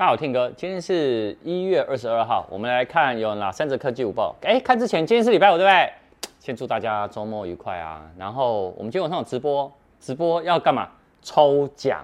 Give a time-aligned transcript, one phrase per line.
[0.00, 4.34] 大家好，Tim 哥，今天是一月二十二号，我们来看有哪三则科技午报。
[4.40, 5.92] 哎，看之前，今天是礼拜五，对不对？
[6.38, 8.10] 先祝大家周末愉快啊！
[8.16, 10.88] 然后我们今天晚上有直播，直播要干嘛？
[11.20, 12.02] 抽奖。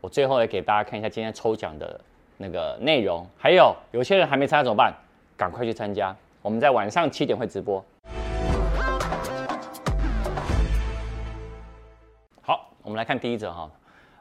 [0.00, 2.00] 我最后来给大家看一下今天抽奖的
[2.36, 3.26] 那个内容。
[3.36, 4.94] 还有，有些人还没参加怎么办？
[5.36, 6.14] 赶快去参加。
[6.42, 7.84] 我们在晚上七点会直播。
[12.40, 13.68] 好，我们来看第一则哈。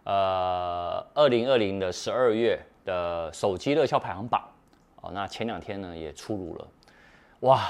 [0.05, 2.59] 呃，二零二零的十二月。
[2.85, 4.43] 的手机热销排行榜，
[5.01, 6.67] 哦，那前两天呢也出炉了，
[7.41, 7.69] 哇，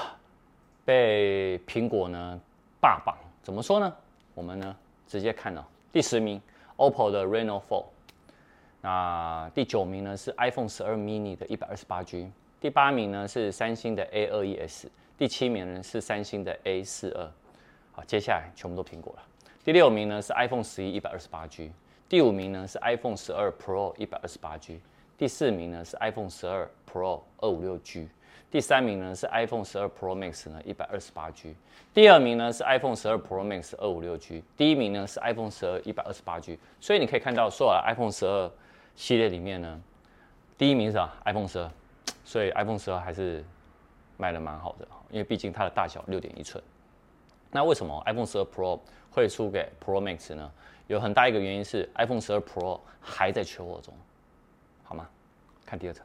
[0.84, 2.40] 被苹果呢
[2.80, 3.94] 霸榜，怎么说呢？
[4.34, 4.74] 我们呢
[5.06, 6.40] 直接看了第十名
[6.76, 7.84] ，OPPO 的 Reno4，
[8.80, 17.30] 那第九名呢是 iPhone 十二 mini 的一百二十八 G，第八名呢是三星的 A 二一 S，第七名呢是三星的 A 四二，
[17.92, 19.22] 好，接下来全部都苹果了，
[19.62, 21.70] 第六名呢是 iPhone 十一一百二十八 G，
[22.08, 24.80] 第五名呢是 iPhone 十二 Pro 一百二十八 G。
[25.18, 28.08] 第四名呢是 iPhone 十二 Pro 二五六 G，
[28.50, 31.54] 第三名呢是 iPhone 十二 Pro Max 呢一百二十八 G，
[31.94, 36.58] 第二名呢是 iPhone 十二 Pro Max 二五六 G，第一名呢是 iPhone 十二一百二十八 G。
[36.80, 38.50] 所以你可以看到，说啊 iPhone 十二
[38.96, 39.80] 系列里面呢，
[40.58, 41.70] 第一名是啥？iPhone 十二，
[42.24, 43.44] 所以 iPhone 十二还是
[44.16, 46.62] 卖的蛮好的，因为毕竟它的大小六点一寸。
[47.50, 50.50] 那为什么 iPhone 十二 Pro 会输给 Pro Max 呢？
[50.88, 53.94] 有很大一个原因是 iPhone 十二 Pro 还在缺货中。
[54.82, 55.06] 好吗？
[55.64, 56.02] 看第二则。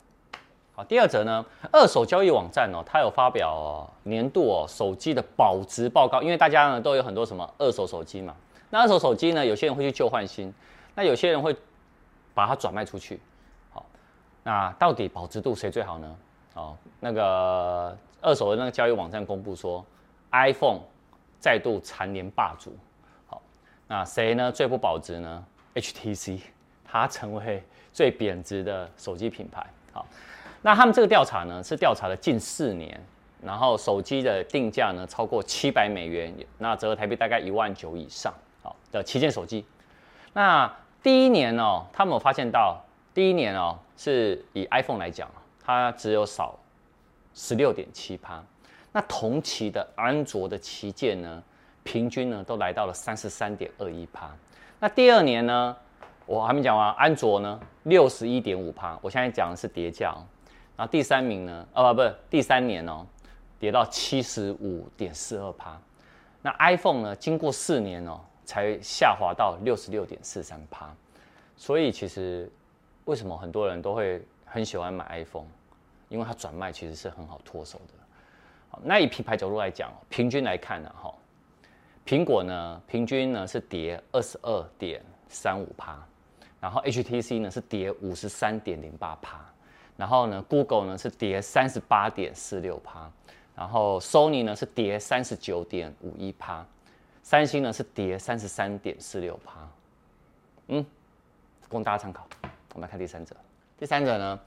[0.73, 6.21] 好，第二则呢，二手交易网站哦，它有发表、年度哦手机的保值报告。
[6.21, 8.35] 因为大家呢都有很多什么二手手机嘛，
[8.69, 10.53] 那二手手机呢，有些人会去旧换新，
[10.93, 11.55] 那有些人会
[12.35, 13.19] 把它转卖出去。
[13.71, 13.83] 好，
[14.43, 16.15] 那到底保值度谁最好呢？
[16.53, 19.83] 哦，那个二手的那个交易网站公布说
[20.31, 20.81] ，iPhone
[21.39, 22.75] 再度蝉联霸主。
[23.25, 23.41] 好，
[23.87, 26.39] 那谁呢最不保值呢？HTC，
[26.87, 27.63] 它成为。
[27.93, 30.05] 最贬值的手机品牌，好，
[30.61, 33.01] 那他们这个调查呢，是调查了近四年，
[33.41, 38.31] 然后手机的定价呢超过七百美元，那折合台币大概一万九以上，
[38.61, 39.65] 好的旗舰手机。
[40.33, 40.71] 那
[41.01, 42.79] 第一年哦，他们有发现到，
[43.15, 45.27] 第一年哦，是以 iPhone 来讲，
[45.65, 46.55] 它只有少
[47.33, 48.43] 十六点七趴，
[48.91, 51.41] 那同期的安卓的旗舰呢，
[51.83, 54.29] 平均呢都来到了三十三点二一趴。
[54.79, 55.75] 那第二年呢？
[56.27, 58.99] 我还没讲完，安卓呢，六十一点五趴。
[59.01, 60.13] 我现在讲的是跌价，
[60.75, 63.07] 然后第三名呢，哦不，不第三年哦，
[63.57, 65.79] 跌到七十五点四二趴。
[66.41, 70.93] 那 iPhone 呢，经过四年哦，才下滑到六十六点四三趴。
[71.55, 72.51] 所以其实
[73.05, 75.47] 为什么很多人都会很喜欢买 iPhone？
[76.09, 78.79] 因为它转卖其实是很好脱手的。
[78.83, 81.13] 那以品牌角度来讲，平均来看呢，哈，
[82.05, 85.97] 苹果呢，平均呢是跌二十二点三五趴。
[86.59, 89.39] 然后 HTC 呢是跌五十三点零八趴，
[89.95, 93.09] 然后呢 Google 呢是跌三十八点四六趴，
[93.55, 96.65] 然后 Sony 呢是跌三十九点五一趴，
[97.21, 99.69] 三星呢是跌三十三点四六趴，
[100.69, 100.85] 嗯，
[101.69, 102.27] 供大家参考。
[102.73, 103.35] 我们来看第三者，
[103.77, 104.39] 第三者呢，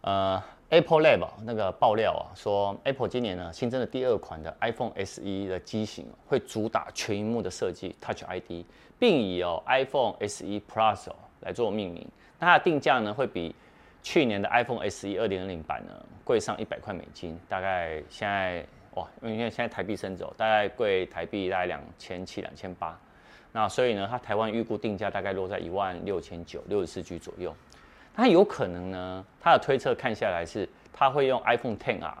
[0.00, 8.64] 呃，Apple Lab 那个爆料啊，说 Apple 今年呢新增的第二款的 iPhone SE 的机型会主打全萤幕的设计 Touch ID，
[8.98, 11.16] 并以哦 iPhone SE Plus 哦。
[11.40, 12.06] 来做命名，
[12.38, 13.54] 那它的定价呢会比
[14.02, 15.92] 去年的 iPhone SE 二零二零版呢
[16.24, 22.98] 贵上一百块美金，大概现在哇，因为现在台币升值，大概贵台币大概两千七、两千八，
[23.52, 27.54] 那所以呢，它台湾预估定价大概落在一万六千九、六十四 G 左右。
[28.14, 32.12] 它有可能呢，它的推测看下来是，它会用 iPhone XR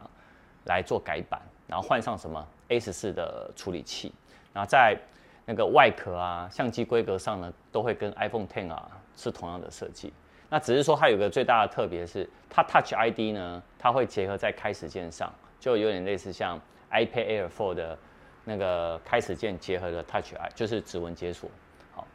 [0.66, 4.12] 来做改版，然后换上什么 A 十四的处理器，
[4.52, 4.96] 然后在
[5.44, 8.80] 那个外壳啊、相机规格上呢，都会跟 iPhone XR。
[9.18, 10.12] 是同样的设计，
[10.48, 16.56] 那只是说它有个最大的特别是，它 Touch ID 呢，它会结合在开始键上，就有点类似像
[16.92, 17.98] iPad Air 4的
[18.44, 21.50] 那个开始键结合的 Touch ID，就是指纹解锁。
[21.92, 22.06] 好，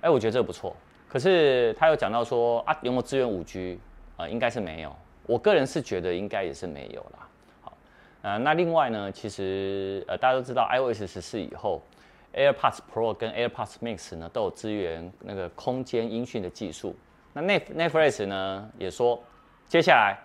[0.00, 0.74] 哎，我觉得这不错。
[1.06, 3.78] 可是他有讲到说啊，有没有支援五 G
[4.16, 4.26] 啊？
[4.26, 4.96] 应该是没有。
[5.26, 7.28] 我个人是觉得应该也是没有啦。
[7.60, 7.76] 好，
[8.22, 11.82] 呃，那另外呢，其实呃大家都知道 iOS 十四以后。
[12.34, 16.94] AirPods Pro 跟 AirPods Max 呢都有支援那个空间音讯的技术。
[17.32, 19.22] 那 Netflix 呢也说，
[19.66, 20.18] 接下来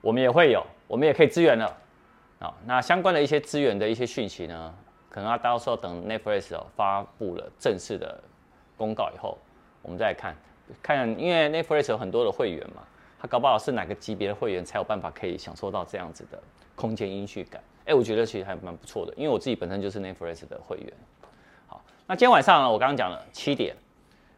[0.00, 1.76] 我们也会有，我们也可以支援了。
[2.38, 4.74] 啊，那相关的一些支援的一些讯息呢，
[5.10, 8.22] 可能要到时候等 Netflix 哦发布了正式的
[8.76, 9.36] 公告以后，
[9.82, 10.36] 我们再看
[10.82, 12.82] 看，因为 Netflix 有很多的会员嘛，
[13.18, 16.40] 他搞不好是哪个级别的会员才有办法可以享受到这样子的
[16.76, 17.60] 空间音讯感。
[17.86, 20.92] 哎，我觉得其实还蛮不错的，因为我自己本身就是 Netflix 的会员。
[22.10, 23.76] 那今天晚上呢，我刚刚讲了七点，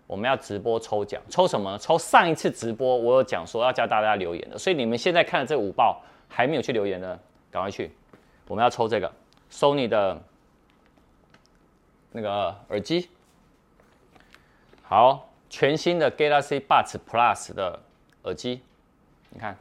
[0.09, 1.79] 我们要直播抽奖，抽什么？
[1.79, 7.17] 抽上一次直播我有讲说要教大家留言的，所以你们现在看的这五报还没有去留言的，
[7.49, 7.93] 赶快去。
[8.49, 9.11] 我们要抽这个
[9.53, 10.21] Sony 的
[12.11, 13.09] 那个耳机，
[14.83, 17.79] 好，全新的 Galaxy Buds Plus 的
[18.25, 18.63] 耳机，
[19.29, 19.57] 你看，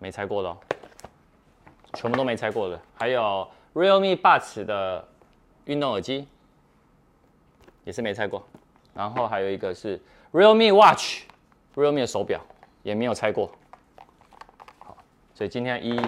[0.00, 0.58] 没拆过的哦，
[1.94, 5.06] 全部都没拆过的，还有 Realme Buds 的
[5.66, 6.26] 运动耳机，
[7.86, 8.46] 也是没拆过。
[8.92, 9.98] 然后还有一个是
[10.32, 12.40] Realme Watch，Realme 手表
[12.82, 13.50] 也没有拆过。
[14.80, 14.96] 好，
[15.34, 15.98] 所以今天一、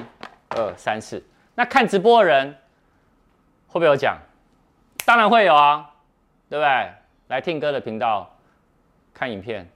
[0.49, 1.23] 二、三、四，
[1.55, 2.51] 那看直播的人
[3.69, 4.19] 会不会有奖？
[5.07, 5.95] 当然会有啊，
[6.51, 6.93] 对不对？
[7.29, 8.29] 来听歌的频道
[9.15, 9.67] 看影片，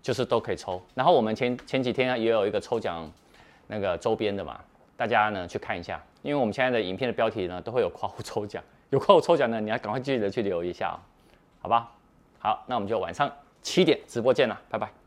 [0.00, 0.80] 就是都可以抽。
[0.94, 3.10] 然后我们前前几天也有一个抽奖
[3.66, 4.60] 那个周边的嘛，
[4.96, 10.98] 大家呢去看一下，因为我们现在的影片的标题呢都会有括弧抽奖，有括弧抽奖呢，你要赶快记得去留一下，
[11.60, 11.90] 好吧？
[12.38, 13.30] 好，那我们就晚上
[13.62, 14.99] 七点直播见了，拜拜。